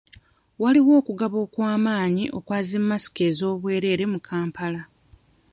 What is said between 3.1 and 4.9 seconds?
ez'obwereere mu kampala.